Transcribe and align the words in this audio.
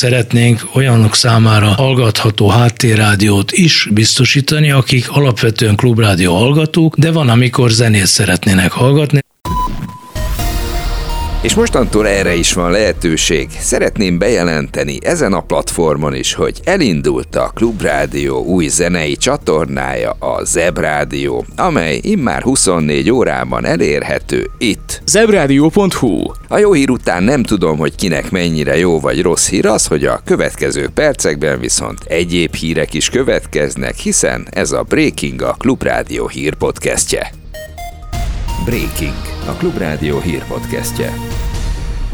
szeretnénk 0.00 0.68
olyanok 0.74 1.14
számára 1.14 1.66
hallgatható 1.66 2.48
háttérrádiót 2.48 3.52
is 3.52 3.88
biztosítani, 3.92 4.70
akik 4.70 5.10
alapvetően 5.10 5.76
klubrádió 5.76 6.36
hallgatók, 6.36 6.96
de 6.96 7.12
van, 7.12 7.28
amikor 7.28 7.70
zenét 7.70 8.06
szeretnének 8.06 8.72
hallgatni. 8.72 9.20
És 11.42 11.54
mostantól 11.54 12.08
erre 12.08 12.34
is 12.34 12.52
van 12.52 12.70
lehetőség. 12.70 13.48
Szeretném 13.58 14.18
bejelenteni 14.18 14.98
ezen 15.02 15.32
a 15.32 15.40
platformon 15.40 16.14
is, 16.14 16.34
hogy 16.34 16.60
elindult 16.64 17.36
a 17.36 17.50
Klubrádió 17.54 18.44
új 18.44 18.66
zenei 18.68 19.16
csatornája, 19.16 20.10
a 20.10 20.44
Zebrádió, 20.44 21.44
amely 21.56 22.00
immár 22.02 22.42
24 22.42 23.10
órában 23.10 23.64
elérhető 23.64 24.50
itt. 24.58 25.02
Zebrádió.hu 25.06 26.22
A 26.48 26.58
jó 26.58 26.72
hír 26.72 26.90
után 26.90 27.22
nem 27.22 27.42
tudom, 27.42 27.78
hogy 27.78 27.94
kinek 27.94 28.30
mennyire 28.30 28.76
jó 28.76 29.00
vagy 29.00 29.22
rossz 29.22 29.48
hír 29.48 29.66
az, 29.66 29.86
hogy 29.86 30.04
a 30.04 30.20
következő 30.24 30.88
percekben 30.94 31.60
viszont 31.60 31.98
egyéb 32.04 32.54
hírek 32.54 32.94
is 32.94 33.10
következnek, 33.10 33.94
hiszen 33.96 34.46
ez 34.50 34.72
a 34.72 34.82
Breaking 34.82 35.42
a 35.42 35.54
Klubrádió 35.58 36.28
hírpodcastje. 36.28 37.32
Breaking, 38.64 39.29
a 39.50 39.54
Klubrádió 39.54 40.20
hírpodcastje. 40.20 41.39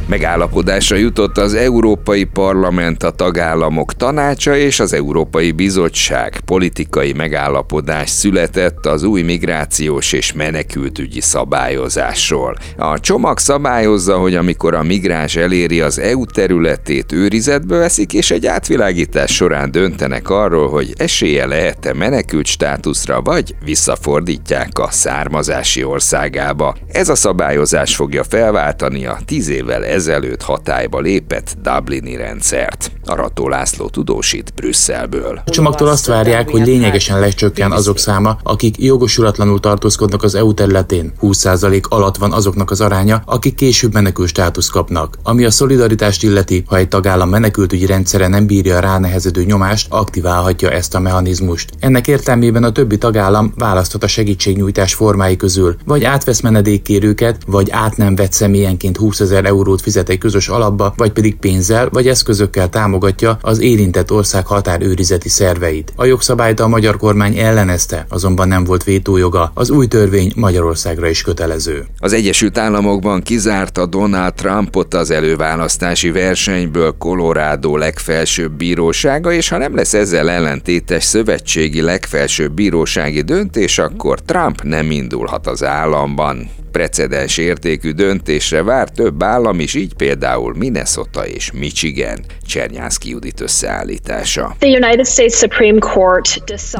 Megállapodásra 0.08 0.96
jutott 0.96 1.38
az 1.38 1.54
Európai 1.54 2.24
Parlament, 2.24 3.02
a 3.02 3.10
tagállamok 3.10 3.92
tanácsa 3.92 4.56
és 4.56 4.80
az 4.80 4.92
Európai 4.92 5.52
Bizottság. 5.52 6.40
Politikai 6.44 7.12
megállapodás 7.12 8.10
született 8.10 8.86
az 8.86 9.02
új 9.02 9.22
migrációs 9.22 10.12
és 10.12 10.32
menekültügyi 10.32 11.20
szabályozásról. 11.20 12.56
A 12.76 13.00
csomag 13.00 13.38
szabályozza, 13.38 14.18
hogy 14.18 14.34
amikor 14.34 14.74
a 14.74 14.82
migráns 14.82 15.36
eléri 15.36 15.80
az 15.80 15.98
EU 15.98 16.26
területét, 16.26 17.12
őrizetbe 17.12 17.76
veszik, 17.76 18.12
és 18.12 18.30
egy 18.30 18.46
átvilágítás 18.46 19.34
során 19.34 19.70
döntenek 19.70 20.30
arról, 20.30 20.68
hogy 20.68 20.92
esélye 20.96 21.46
lehet-e 21.46 21.94
menekült 21.94 22.46
státuszra, 22.46 23.22
vagy 23.22 23.54
visszafordítják 23.64 24.78
a 24.78 24.90
származási 24.90 25.84
országába. 25.84 26.76
Ez 26.92 27.08
a 27.08 27.14
szabályozás 27.14 27.96
fogja 27.96 28.24
felváltani 28.24 29.06
a 29.06 29.18
tíz 29.24 29.48
évvel 29.48 29.84
ezelőtt 29.96 30.42
hatályba 30.42 31.00
lépett 31.00 31.56
Dublini 31.62 32.16
rendszert. 32.16 32.95
Arató 33.08 33.48
László 33.48 33.88
tudósít 33.88 34.52
Brüsszelből. 34.54 35.42
A 35.46 35.50
csomagtól 35.50 35.88
azt 35.88 36.06
várják, 36.06 36.50
hogy 36.50 36.66
lényegesen 36.66 37.20
lecsökken 37.20 37.72
azok 37.72 37.98
száma, 37.98 38.38
akik 38.42 38.78
jogosulatlanul 38.78 39.60
tartózkodnak 39.60 40.22
az 40.22 40.34
EU 40.34 40.54
területén. 40.54 41.12
20% 41.22 41.88
alatt 41.88 42.16
van 42.16 42.32
azoknak 42.32 42.70
az 42.70 42.80
aránya, 42.80 43.22
akik 43.24 43.54
később 43.54 43.92
menekül 43.92 44.26
státusz 44.26 44.68
kapnak. 44.68 45.18
Ami 45.22 45.44
a 45.44 45.50
szolidaritást 45.50 46.22
illeti, 46.22 46.64
ha 46.66 46.76
egy 46.76 46.88
tagállam 46.88 47.28
menekültügyi 47.28 47.86
rendszere 47.86 48.28
nem 48.28 48.46
bírja 48.46 48.76
a 48.76 48.80
ránehezedő 48.80 49.44
nyomást, 49.44 49.86
aktiválhatja 49.90 50.70
ezt 50.70 50.94
a 50.94 51.00
mechanizmust. 51.00 51.70
Ennek 51.80 52.08
értelmében 52.08 52.64
a 52.64 52.72
többi 52.72 52.98
tagállam 52.98 53.52
választhat 53.56 54.02
a 54.02 54.06
segítségnyújtás 54.06 54.94
formái 54.94 55.36
közül, 55.36 55.76
vagy 55.84 56.04
átvesz 56.04 56.40
menedékkérőket, 56.40 57.42
vagy 57.46 57.70
át 57.70 57.96
nem 57.96 58.14
vett 58.14 58.32
személyenként 58.32 58.96
20 58.96 59.20
ezer 59.20 59.44
eurót 59.44 59.80
fizet 59.80 60.08
egy 60.08 60.18
közös 60.18 60.48
alapba, 60.48 60.94
vagy 60.96 61.12
pedig 61.12 61.36
pénzzel 61.36 61.88
vagy 61.88 62.08
eszközökkel 62.08 62.68
támogatja 62.96 63.38
az 63.40 63.60
érintett 63.60 64.12
ország 64.12 64.46
határőrizeti 64.46 65.28
szerveit. 65.28 65.92
A 65.96 66.04
jogszabályt 66.04 66.60
a 66.60 66.68
magyar 66.68 66.96
kormány 66.96 67.38
ellenezte, 67.38 68.06
azonban 68.08 68.48
nem 68.48 68.64
volt 68.64 68.84
vétójoga. 68.84 69.50
Az 69.54 69.70
új 69.70 69.86
törvény 69.86 70.32
Magyarországra 70.36 71.08
is 71.08 71.22
kötelező. 71.22 71.86
Az 71.98 72.12
Egyesült 72.12 72.58
Államokban 72.58 73.22
kizárta 73.22 73.86
Donald 73.86 74.34
Trumpot 74.34 74.94
az 74.94 75.10
előválasztási 75.10 76.10
versenyből 76.10 76.94
Colorado 76.98 77.76
legfelsőbb 77.76 78.52
bírósága, 78.52 79.32
és 79.32 79.48
ha 79.48 79.58
nem 79.58 79.74
lesz 79.74 79.94
ezzel 79.94 80.30
ellentétes 80.30 81.04
szövetségi 81.04 81.80
legfelsőbb 81.80 82.52
bírósági 82.52 83.22
döntés, 83.22 83.78
akkor 83.78 84.20
Trump 84.20 84.62
nem 84.62 84.90
indulhat 84.90 85.46
az 85.46 85.64
államban 85.64 86.50
precedens 86.76 87.38
értékű 87.38 87.90
döntésre 87.90 88.62
vár 88.62 88.88
több 88.88 89.22
állam 89.22 89.60
is, 89.60 89.74
így 89.74 89.94
például 89.94 90.54
Minnesota 90.54 91.26
és 91.26 91.52
Michigan. 91.52 92.18
Csernyánszki 92.46 93.10
Judit 93.10 93.40
összeállítása. 93.40 94.56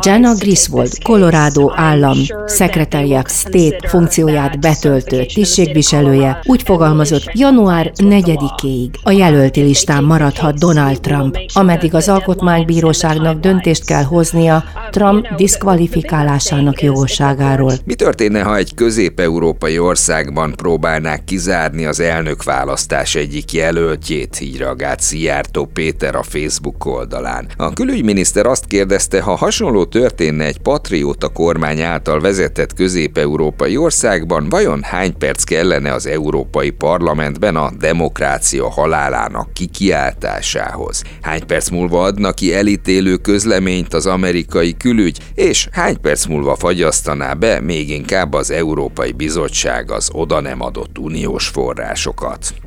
Jenna 0.05 0.35
Griswold, 0.35 1.03
Colorado 1.03 1.73
állam 1.75 2.19
Secretary 2.47 3.13
of 3.13 3.31
State 3.31 3.89
funkcióját 3.89 4.61
betöltő 4.61 5.25
tisztségviselője 5.25 6.41
úgy 6.45 6.63
fogalmazott, 6.63 7.31
január 7.33 7.93
4-éig 7.97 8.91
a 9.03 9.11
jelölti 9.11 9.61
listán 9.61 10.05
maradhat 10.05 10.59
Donald 10.59 11.01
Trump, 11.01 11.39
ameddig 11.55 11.95
az 11.95 12.09
alkotmánybíróságnak 12.09 13.41
döntést 13.41 13.85
kell 13.85 14.05
hoznia 14.05 14.65
Trump 14.97 15.35
diszkvalifikálásának 15.35 16.83
jogosságáról. 16.83 17.73
Mi 17.85 17.95
történne, 17.95 18.43
ha 18.43 18.57
egy 18.57 18.75
közép-európai 18.75 19.79
országban 19.79 20.55
próbálnák 20.55 21.25
kizárni 21.25 21.85
az 21.85 22.01
elnökválasztás 22.01 23.15
egyik 23.15 23.53
jelöltjét, 23.53 24.41
így 24.41 24.59
reagált 24.59 25.01
Szijjártó 25.01 25.65
Péter 25.65 26.15
a 26.15 26.23
Facebook 26.23 26.85
oldalán. 26.85 27.49
A 27.57 27.73
külügyminiszter 27.73 28.47
azt 28.47 28.67
kérdezte, 28.67 29.21
ha 29.21 29.35
hasonló 29.37 29.85
történne 29.85 30.45
egy 30.45 30.59
patrióta 30.59 31.29
kormány 31.29 31.81
által 31.81 32.21
vezetett 32.21 32.75
közép-európai 32.75 33.77
országban, 33.77 34.49
vajon 34.49 34.83
hány 34.83 35.17
perc 35.19 35.45
kellene 35.45 35.93
az 35.93 36.07
Európai 36.07 36.71
Parlamentben 36.71 37.57
a 37.57 37.71
demokrácia 37.79 38.71
halálának 38.71 39.53
kikiáltásához? 39.53 41.03
Hány 41.21 41.47
perc 41.47 41.69
múlva 41.69 42.03
adnak 42.03 42.35
ki 42.35 42.55
elítélő 42.55 43.17
közleményt 43.17 43.95
az 43.95 44.07
amerikai 44.07 44.75
külügy, 44.87 45.19
és 45.35 45.69
hány 45.73 46.01
perc 46.01 46.25
múlva 46.27 46.57
fagyasztaná 46.57 47.35
be 47.35 47.61
még 47.61 47.91
inkább 47.91 48.33
az 48.33 48.51
Európai 48.51 49.13
Bizottság 49.13 49.91
az 49.91 50.11
oda 50.13 50.41
nem 50.41 50.61
adott 50.61 50.99
uniós 50.99 51.49
forrásokat. 51.49 52.66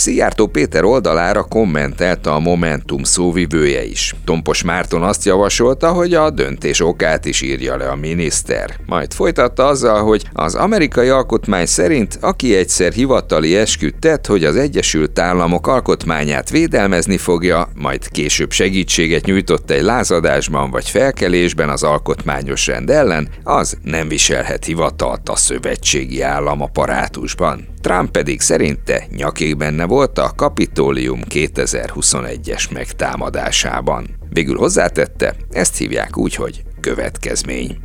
Szijjártó 0.00 0.46
Péter 0.46 0.84
oldalára 0.84 1.42
kommentelte 1.42 2.30
a 2.30 2.38
Momentum 2.38 3.02
szóvivője 3.02 3.84
is. 3.84 4.14
Tompos 4.24 4.62
Márton 4.62 5.02
azt 5.02 5.24
javasolta, 5.24 5.92
hogy 5.92 6.14
a 6.14 6.30
döntés 6.30 6.80
okát 6.80 7.24
is 7.24 7.40
írja 7.40 7.76
le 7.76 7.88
a 7.88 7.96
miniszter. 7.96 8.76
Majd 8.86 9.12
folytatta 9.12 9.66
azzal, 9.66 10.02
hogy 10.02 10.24
az 10.32 10.54
amerikai 10.54 11.08
alkotmány 11.08 11.66
szerint, 11.66 12.18
aki 12.20 12.56
egyszer 12.56 12.92
hivatali 12.92 13.56
esküt 13.56 13.98
tett, 13.98 14.26
hogy 14.26 14.44
az 14.44 14.56
Egyesült 14.56 15.18
Államok 15.18 15.66
alkotmányát 15.66 16.50
védelmezni 16.50 17.16
fogja, 17.16 17.68
majd 17.74 18.08
később 18.08 18.52
segítséget 18.52 19.24
nyújtott 19.24 19.70
egy 19.70 19.82
lázadásban 19.82 20.70
vagy 20.70 20.88
felkelésben 20.88 21.68
az 21.68 21.82
alkotmányos 21.82 22.66
rend 22.66 22.90
ellen, 22.90 23.28
az 23.42 23.76
nem 23.82 24.08
viselhet 24.08 24.64
hivatalt 24.64 25.28
a 25.28 25.36
szövetségi 25.36 26.22
állam 26.22 26.62
apparátusban. 26.62 27.66
Trump 27.80 28.10
pedig 28.10 28.40
szerinte 28.40 29.06
nyakék 29.16 29.56
benne 29.56 29.86
volt 29.88 30.18
a 30.18 30.32
Kapitólium 30.36 31.20
2021-es 31.28 32.72
megtámadásában. 32.72 34.06
Végül 34.28 34.56
hozzátette, 34.56 35.34
ezt 35.50 35.76
hívják 35.76 36.16
úgy, 36.16 36.34
hogy 36.34 36.62
következmény. 36.80 37.78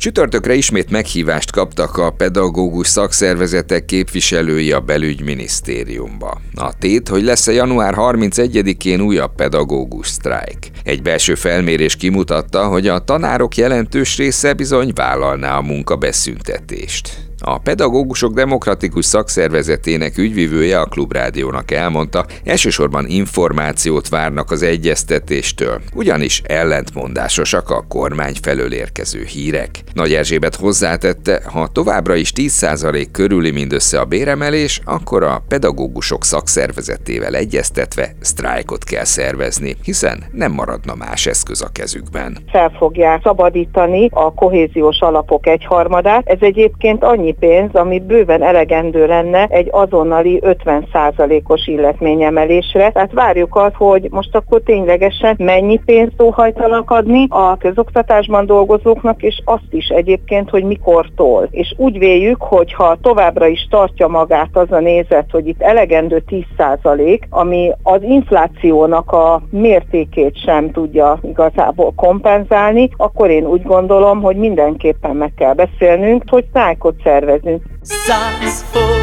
Csütörtökre 0.00 0.54
ismét 0.54 0.90
meghívást 0.90 1.50
kaptak 1.50 1.96
a 1.96 2.10
pedagógus 2.10 2.88
szakszervezetek 2.88 3.84
képviselői 3.84 4.72
a 4.72 4.80
belügyminisztériumba. 4.80 6.40
A 6.54 6.78
tét, 6.78 7.08
hogy 7.08 7.22
lesz-e 7.22 7.52
január 7.52 7.94
31-én 7.96 9.00
újabb 9.00 9.34
pedagógus 9.34 10.08
sztrájk. 10.08 10.70
Egy 10.84 11.02
belső 11.02 11.34
felmérés 11.34 11.96
kimutatta, 11.96 12.66
hogy 12.66 12.88
a 12.88 13.04
tanárok 13.04 13.56
jelentős 13.56 14.16
része 14.16 14.52
bizony 14.52 14.92
vállalná 14.94 15.56
a 15.56 15.62
munkabeszüntetést. 15.62 17.29
A 17.42 17.58
pedagógusok 17.58 18.32
demokratikus 18.32 19.04
szakszervezetének 19.04 20.18
ügyvivője 20.18 20.80
a 20.80 20.84
Klubrádiónak 20.84 21.70
elmondta, 21.70 22.24
elsősorban 22.44 23.06
információt 23.08 24.08
várnak 24.08 24.50
az 24.50 24.62
egyeztetéstől, 24.62 25.80
ugyanis 25.94 26.42
ellentmondásosak 26.46 27.70
a 27.70 27.84
kormány 27.88 28.34
felől 28.42 28.72
érkező 28.72 29.24
hírek. 29.24 29.70
Nagy 29.94 30.12
Erzsébet 30.14 30.54
hozzátette, 30.54 31.42
ha 31.52 31.68
továbbra 31.68 32.14
is 32.14 32.32
10% 32.36 33.06
körüli 33.12 33.50
mindössze 33.50 34.00
a 34.00 34.04
béremelés, 34.04 34.80
akkor 34.84 35.22
a 35.22 35.42
pedagógusok 35.48 36.24
szakszervezetével 36.24 37.34
egyeztetve 37.34 38.14
sztrájkot 38.20 38.84
kell 38.84 39.04
szervezni, 39.04 39.76
hiszen 39.82 40.24
nem 40.32 40.52
maradna 40.52 40.94
más 40.94 41.26
eszköz 41.26 41.62
a 41.62 41.68
kezükben. 41.72 42.38
Fel 42.50 42.72
fogják 42.78 43.20
szabadítani 43.22 44.08
a 44.12 44.34
kohéziós 44.34 45.00
alapok 45.00 45.46
egyharmadát. 45.46 46.28
Ez 46.28 46.38
egyébként 46.40 47.02
annyi 47.04 47.29
annyi 47.30 47.52
pénz, 47.52 47.74
ami 47.74 47.98
bőven 47.98 48.42
elegendő 48.42 49.06
lenne 49.06 49.46
egy 49.50 49.68
azonnali 49.70 50.40
50%-os 50.44 51.66
illetményemelésre. 51.66 52.90
Tehát 52.90 53.12
várjuk 53.12 53.56
azt, 53.56 53.74
hogy 53.74 54.08
most 54.10 54.34
akkor 54.34 54.60
ténylegesen 54.64 55.34
mennyi 55.38 55.80
pénzt 55.84 56.22
óhajtanak 56.22 56.90
adni 56.90 57.26
a 57.28 57.56
közoktatásban 57.56 58.46
dolgozóknak, 58.46 59.22
és 59.22 59.40
azt 59.44 59.70
is 59.70 59.86
egyébként, 59.88 60.50
hogy 60.50 60.64
mikortól. 60.64 61.48
És 61.50 61.74
úgy 61.76 61.98
véljük, 61.98 62.42
hogy 62.42 62.72
ha 62.72 62.96
továbbra 63.02 63.46
is 63.46 63.66
tartja 63.70 64.08
magát 64.08 64.56
az 64.56 64.72
a 64.72 64.80
nézet, 64.80 65.26
hogy 65.30 65.46
itt 65.46 65.62
elegendő 65.62 66.22
10%, 66.58 67.20
ami 67.30 67.70
az 67.82 68.02
inflációnak 68.02 69.12
a 69.12 69.42
mértékét 69.50 70.42
sem 70.44 70.70
tudja 70.70 71.18
igazából 71.22 71.92
kompenzálni, 71.96 72.90
akkor 72.96 73.30
én 73.30 73.46
úgy 73.46 73.62
gondolom, 73.62 74.22
hogy 74.22 74.36
mindenképpen 74.36 75.16
meg 75.16 75.32
kell 75.36 75.54
beszélnünk, 75.54 76.22
hogy 76.30 76.44
szájkot 76.52 77.02
szervezni. 77.20 77.60
Száz 77.82 78.64
fok 78.70 78.99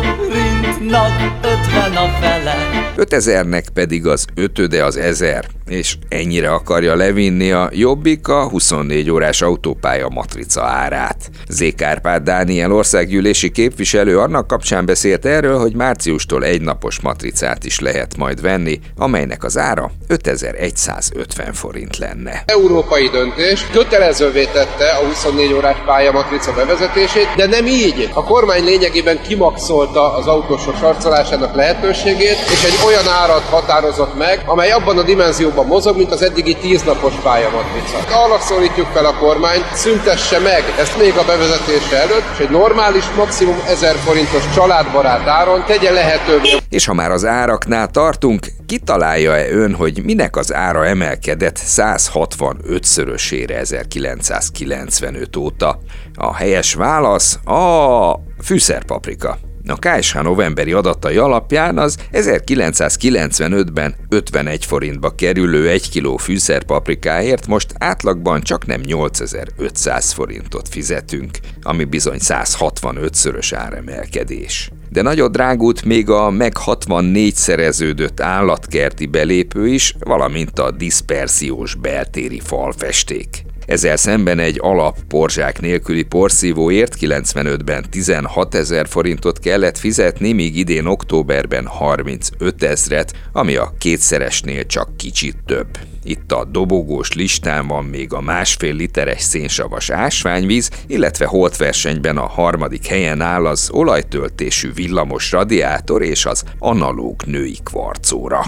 forintnak 0.77 1.11
ötven 1.41 1.95
a 1.95 2.07
fele. 2.21 2.55
5000-nek 2.97 3.63
pedig 3.73 4.07
az 4.07 4.25
ötöde 4.35 4.83
az 4.83 4.97
ezer, 4.97 5.45
és 5.69 5.97
ennyire 6.09 6.51
akarja 6.51 6.95
levinni 6.95 7.51
a 7.51 7.69
Jobbik 7.71 8.27
a 8.27 8.49
24 8.49 9.09
órás 9.09 9.41
autópálya 9.41 10.09
matrica 10.09 10.63
árát. 10.63 11.29
Zékárpád 11.49 12.23
Dániel 12.23 12.71
országgyűlési 12.71 13.51
képviselő 13.51 14.19
annak 14.19 14.47
kapcsán 14.47 14.85
beszélt 14.85 15.25
erről, 15.25 15.59
hogy 15.59 15.75
márciustól 15.75 16.43
egy 16.43 16.61
napos 16.61 16.99
matricát 16.99 17.65
is 17.65 17.79
lehet 17.79 18.17
majd 18.17 18.41
venni, 18.41 18.79
amelynek 18.97 19.43
az 19.43 19.57
ára 19.57 19.91
5150 20.07 21.53
forint 21.53 21.97
lenne. 21.97 22.43
Európai 22.45 23.07
döntés 23.07 23.65
kötelezővé 23.71 24.45
tette 24.45 24.89
a 24.89 25.05
24 25.05 25.53
órás 25.53 25.77
pályamatrica 25.85 26.53
bevezetését, 26.53 27.27
de 27.35 27.45
nem 27.45 27.65
így. 27.65 28.09
A 28.13 28.23
kormány 28.23 28.63
lényegében 28.63 29.21
kimaxolta 29.21 30.13
az 30.13 30.27
autósok 30.67 30.93
sarcolásának 30.93 31.55
lehetőségét, 31.55 32.37
és 32.51 32.63
egy 32.63 32.85
olyan 32.85 33.07
árat 33.07 33.41
határozott 33.41 34.17
meg, 34.17 34.41
amely 34.45 34.71
abban 34.71 34.97
a 34.97 35.03
dimenzióban 35.03 35.65
mozog, 35.65 35.97
mint 35.97 36.11
az 36.11 36.21
eddigi 36.21 36.55
10 36.55 36.81
napos 36.83 37.13
pályamatrica. 37.23 37.97
Arra 38.23 38.39
szólítjuk 38.39 38.87
fel 38.87 39.05
a 39.05 39.17
kormányt, 39.17 39.65
szüntesse 39.73 40.39
meg 40.39 40.63
ezt 40.79 40.97
még 40.97 41.17
a 41.17 41.25
bevezetése 41.25 42.01
előtt, 42.01 42.25
és 42.33 42.39
egy 42.39 42.49
normális, 42.49 43.03
maximum 43.15 43.57
1000 43.67 43.95
forintos 43.95 44.43
családbarát 44.55 45.27
áron 45.27 45.63
tegye 45.65 45.91
lehetővé. 45.91 46.49
És 46.69 46.85
ha 46.85 46.93
már 46.93 47.11
az 47.11 47.25
áraknál 47.25 47.87
tartunk, 47.87 48.45
kitalálja-e 48.65 49.49
ön, 49.51 49.75
hogy 49.75 50.03
minek 50.03 50.35
az 50.35 50.53
ára 50.53 50.85
emelkedett 50.85 51.59
165-szörösére 51.59 53.55
1995 53.57 55.35
óta? 55.35 55.79
A 56.15 56.35
helyes 56.35 56.73
válasz 56.73 57.35
a 57.45 58.19
fűszerpaprika. 58.43 59.37
A 59.69 59.75
KSH 59.79 60.21
novemberi 60.21 60.71
adatai 60.71 61.17
alapján 61.17 61.77
az 61.77 61.97
1995-ben 62.13 63.95
51 64.09 64.65
forintba 64.65 65.15
kerülő 65.15 65.69
1 65.69 65.89
kiló 65.89 66.17
fűszerpaprikáért 66.17 67.47
most 67.47 67.73
átlagban 67.77 68.41
csak 68.41 68.65
nem 68.65 68.81
8500 68.81 70.11
forintot 70.11 70.67
fizetünk, 70.69 71.37
ami 71.61 71.83
bizony 71.83 72.17
165-szörös 72.19 73.51
áremelkedés. 73.55 74.71
De 74.89 75.01
nagyot 75.01 75.31
drágult 75.31 75.85
még 75.85 76.09
a 76.09 76.29
meg 76.29 76.57
64 76.57 77.35
szereződött 77.35 78.19
állatkerti 78.19 79.05
belépő 79.05 79.67
is, 79.67 79.95
valamint 79.99 80.59
a 80.59 80.71
diszpersiós 80.71 81.75
beltéri 81.75 82.39
falfesték. 82.39 83.46
Ezzel 83.67 83.97
szemben 83.97 84.39
egy 84.39 84.57
alap 84.61 84.97
porzsák 85.07 85.61
nélküli 85.61 86.03
porszívóért 86.03 86.95
95-ben 86.99 87.85
16 87.89 88.55
ezer 88.55 88.87
forintot 88.87 89.39
kellett 89.39 89.77
fizetni, 89.77 90.31
míg 90.31 90.57
idén 90.57 90.85
októberben 90.85 91.65
35 91.65 92.63
ezret, 92.63 93.13
ami 93.31 93.55
a 93.55 93.73
kétszeresnél 93.77 94.65
csak 94.65 94.97
kicsit 94.97 95.37
több. 95.45 95.67
Itt 96.03 96.31
a 96.31 96.45
dobogós 96.45 97.13
listán 97.13 97.67
van 97.67 97.85
még 97.85 98.13
a 98.13 98.21
másfél 98.21 98.73
literes 98.73 99.21
szénsavas 99.21 99.89
ásványvíz, 99.89 100.69
illetve 100.87 101.25
holtversenyben 101.25 102.17
a 102.17 102.27
harmadik 102.27 102.85
helyen 102.85 103.21
áll 103.21 103.45
az 103.45 103.69
olajtöltésű 103.71 104.73
villamos 104.73 105.31
radiátor 105.31 106.03
és 106.03 106.25
az 106.25 106.43
analóg 106.59 107.23
női 107.25 107.57
kvarcóra. 107.63 108.41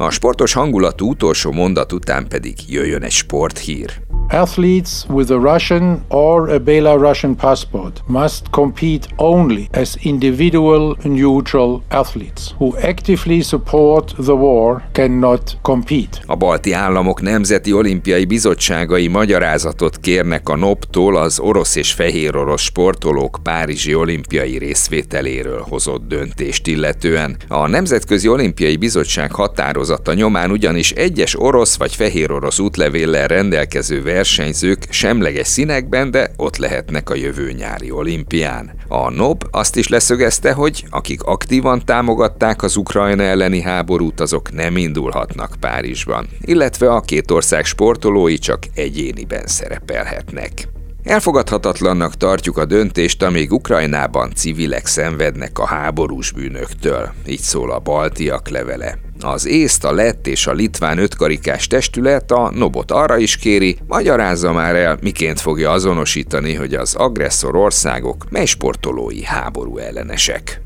A 0.00 0.10
sportos 0.10 0.52
hangulatú 0.52 1.08
utolsó 1.08 1.52
mondat 1.52 1.92
után 1.92 2.28
pedig 2.28 2.54
jöjjön 2.68 3.02
egy 3.02 3.10
sporthír. 3.10 4.09
Athletes 4.32 5.06
with 5.08 5.30
a 5.32 5.38
Russian 5.38 6.04
or 6.08 6.50
a 6.50 6.58
Belarusian 6.60 7.36
passport 7.36 8.00
must 8.06 8.50
compete 8.50 9.08
only 9.16 9.68
as 9.72 9.96
individual 10.02 10.96
neutral 11.02 11.82
athletes 11.88 12.54
who 12.58 12.76
actively 12.78 13.40
support 13.40 14.14
the 14.16 14.34
war 14.34 14.82
cannot 14.92 15.56
compete. 15.62 16.22
A 16.26 16.34
balti 16.34 16.72
államok 16.72 17.20
nemzeti 17.20 17.72
olimpiai 17.72 18.24
bizottságai 18.24 19.08
magyarázatot 19.08 19.96
kérnek 19.96 20.48
a 20.48 20.56
NOP-tól 20.56 21.16
az 21.16 21.38
orosz 21.38 21.76
és 21.76 21.92
fehér 21.92 22.36
orosz 22.36 22.62
sportolók 22.62 23.38
párizsi 23.42 23.94
olimpiai 23.94 24.58
részvételéről 24.58 25.64
hozott 25.68 26.08
döntést 26.08 26.66
illetően. 26.66 27.36
A 27.48 27.66
Nemzetközi 27.66 28.28
Olimpiai 28.28 28.76
Bizottság 28.76 29.32
határozata 29.32 30.14
nyomán 30.14 30.50
ugyanis 30.50 30.90
egyes 30.92 31.40
orosz 31.40 31.76
vagy 31.76 31.94
fehér 31.94 32.32
orosz 32.32 32.58
útlevéllel 32.58 33.26
rendelkező 33.26 34.02
versenyzők 34.20 34.86
semleges 34.90 35.46
színekben, 35.46 36.10
de 36.10 36.30
ott 36.36 36.56
lehetnek 36.56 37.10
a 37.10 37.14
jövő 37.14 37.52
nyári 37.52 37.90
olimpián. 37.90 38.70
A 38.88 39.10
NOB 39.10 39.44
azt 39.50 39.76
is 39.76 39.88
leszögezte, 39.88 40.52
hogy 40.52 40.84
akik 40.90 41.22
aktívan 41.22 41.84
támogatták 41.84 42.62
az 42.62 42.76
Ukrajna 42.76 43.22
elleni 43.22 43.60
háborút, 43.60 44.20
azok 44.20 44.52
nem 44.52 44.76
indulhatnak 44.76 45.56
Párizsban, 45.60 46.28
illetve 46.40 46.90
a 46.90 47.00
két 47.00 47.30
ország 47.30 47.64
sportolói 47.64 48.38
csak 48.38 48.62
egyéniben 48.74 49.46
szerepelhetnek. 49.46 50.68
Elfogadhatatlannak 51.10 52.14
tartjuk 52.14 52.56
a 52.56 52.64
döntést, 52.64 53.22
amíg 53.22 53.52
Ukrajnában 53.52 54.30
civilek 54.34 54.86
szenvednek 54.86 55.58
a 55.58 55.66
háborús 55.66 56.32
bűnöktől, 56.32 57.12
így 57.26 57.40
szól 57.40 57.70
a 57.70 57.78
baltiak 57.78 58.48
levele. 58.48 58.98
Az 59.20 59.46
észt, 59.46 59.84
a 59.84 59.92
lett 59.92 60.26
és 60.26 60.46
a 60.46 60.52
litván 60.52 60.98
ötkarikás 60.98 61.66
testület 61.66 62.30
a 62.30 62.50
Nobot 62.54 62.90
arra 62.90 63.16
is 63.16 63.36
kéri, 63.36 63.78
magyarázza 63.86 64.52
már 64.52 64.74
el, 64.74 64.98
miként 65.02 65.40
fogja 65.40 65.70
azonosítani, 65.70 66.54
hogy 66.54 66.74
az 66.74 66.94
agresszor 66.94 67.56
országok 67.56 68.24
mely 68.28 68.46
sportolói 68.46 69.24
háború 69.24 69.78
ellenesek. 69.78 70.62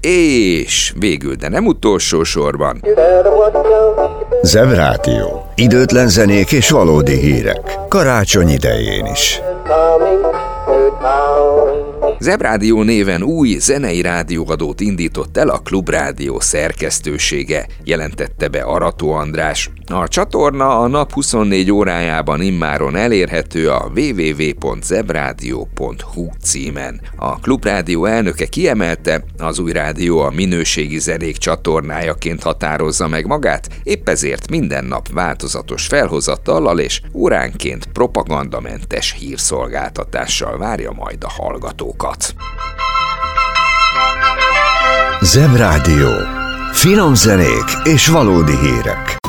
És 0.00 0.92
végül, 0.98 1.34
de 1.34 1.48
nem 1.48 1.66
utolsó 1.66 2.22
sorban. 2.22 2.84
Zebrátió. 4.42 5.41
Időtlen 5.54 6.08
zenék 6.08 6.52
és 6.52 6.70
valódi 6.70 7.18
hírek. 7.18 7.78
Karácsony 7.88 8.48
idején 8.48 9.06
is. 9.06 9.40
Zebrádió 12.22 12.82
néven 12.82 13.22
új 13.22 13.56
zenei 13.58 14.00
rádióadót 14.00 14.80
indított 14.80 15.36
el 15.36 15.48
a 15.48 15.58
Klubrádió 15.58 16.40
szerkesztősége, 16.40 17.66
jelentette 17.84 18.48
be 18.48 18.60
Arató 18.60 19.12
András. 19.12 19.70
A 19.86 20.08
csatorna 20.08 20.78
a 20.78 20.86
nap 20.86 21.12
24 21.12 21.70
órájában 21.70 22.42
immáron 22.42 22.96
elérhető 22.96 23.70
a 23.70 23.92
www.zebradio.hu 23.96 26.28
címen. 26.42 27.00
A 27.16 27.40
Klubrádió 27.40 28.04
elnöke 28.04 28.46
kiemelte, 28.46 29.24
az 29.38 29.58
új 29.58 29.72
rádió 29.72 30.18
a 30.18 30.30
minőségi 30.30 30.98
zenék 30.98 31.36
csatornájaként 31.36 32.42
határozza 32.42 33.08
meg 33.08 33.26
magát, 33.26 33.68
épp 33.82 34.08
ezért 34.08 34.50
minden 34.50 34.84
nap 34.84 35.08
változatos 35.12 35.86
felhozatallal 35.86 36.78
és 36.78 37.00
óránként 37.12 37.86
propagandamentes 37.86 39.14
hírszolgáltatással 39.18 40.58
várja 40.58 40.92
majd 40.92 41.24
a 41.24 41.30
hallgatókat 41.30 42.10
hallgat. 42.12 42.34
Zebrádió. 45.20 46.10
Finom 46.72 47.14
zenék 47.14 47.64
és 47.84 48.08
valódi 48.08 48.58
hírek. 48.58 49.21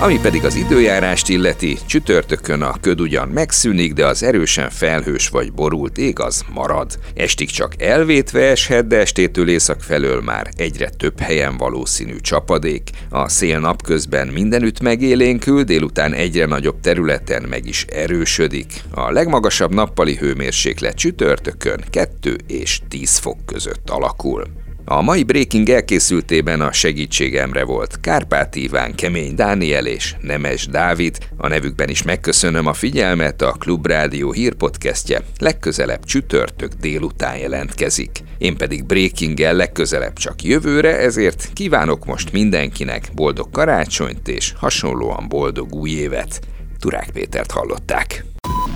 Ami 0.00 0.18
pedig 0.20 0.44
az 0.44 0.54
időjárást 0.54 1.28
illeti, 1.28 1.78
csütörtökön 1.86 2.62
a 2.62 2.74
köd 2.80 3.00
ugyan 3.00 3.28
megszűnik, 3.28 3.92
de 3.92 4.06
az 4.06 4.22
erősen 4.22 4.70
felhős 4.70 5.28
vagy 5.28 5.52
borult 5.52 5.98
ég 5.98 6.20
az 6.20 6.44
marad. 6.52 6.98
Estig 7.14 7.50
csak 7.50 7.82
elvétve 7.82 8.40
eshet, 8.40 8.86
de 8.86 8.98
estétől 8.98 9.48
észak 9.48 9.82
felől 9.82 10.20
már 10.20 10.48
egyre 10.56 10.88
több 10.88 11.20
helyen 11.20 11.56
valószínű 11.56 12.16
csapadék. 12.16 12.90
A 13.10 13.28
szél 13.28 13.58
napközben 13.60 14.28
mindenütt 14.28 14.80
megélénkül, 14.80 15.62
délután 15.62 16.12
egyre 16.12 16.46
nagyobb 16.46 16.80
területen 16.80 17.42
meg 17.48 17.66
is 17.66 17.84
erősödik. 17.84 18.82
A 18.90 19.10
legmagasabb 19.10 19.74
nappali 19.74 20.16
hőmérséklet 20.16 20.96
csütörtökön 20.96 21.84
2 21.90 22.36
és 22.46 22.80
10 22.88 23.18
fok 23.18 23.46
között 23.46 23.90
alakul. 23.90 24.63
A 24.86 25.02
mai 25.02 25.22
Breaking 25.22 25.68
elkészültében 25.68 26.60
a 26.60 26.72
segítségemre 26.72 27.64
volt 27.64 28.00
Kárpát 28.00 28.56
Iván, 28.56 28.94
Kemény 28.94 29.34
Dániel 29.34 29.86
és 29.86 30.14
Nemes 30.20 30.66
Dávid. 30.66 31.18
A 31.36 31.48
nevükben 31.48 31.88
is 31.88 32.02
megköszönöm 32.02 32.66
a 32.66 32.72
figyelmet, 32.72 33.42
a 33.42 33.52
Klubrádió 33.52 34.32
hírpodcastje 34.32 35.22
legközelebb 35.38 36.04
csütörtök 36.04 36.72
délután 36.72 37.36
jelentkezik. 37.36 38.18
Én 38.38 38.56
pedig 38.56 38.84
Breaking-el 38.84 39.54
legközelebb 39.54 40.12
csak 40.12 40.42
jövőre, 40.42 40.98
ezért 40.98 41.50
kívánok 41.52 42.04
most 42.04 42.32
mindenkinek 42.32 43.08
boldog 43.14 43.50
karácsonyt 43.50 44.28
és 44.28 44.52
hasonlóan 44.56 45.28
boldog 45.28 45.74
új 45.74 45.90
évet. 45.90 46.40
Turák 46.78 47.10
Pétert 47.10 47.50
hallották. 47.50 48.24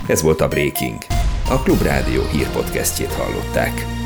Ez 0.06 0.22
volt 0.22 0.40
a 0.40 0.48
Breaking. 0.48 0.98
A 1.48 1.62
Klubrádió 1.62 2.22
hírpodcastjét 2.32 3.12
hallották. 3.12 3.97